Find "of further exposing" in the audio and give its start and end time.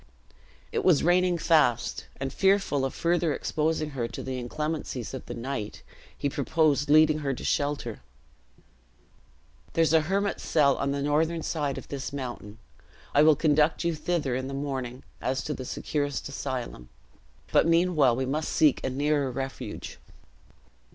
2.85-3.91